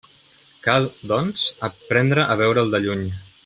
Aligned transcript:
Cal, 0.67 0.87
doncs, 1.11 1.43
aprendre 1.69 2.25
a 2.25 2.39
veure'l 2.43 2.75
de 2.77 2.81
lluny. 2.87 3.07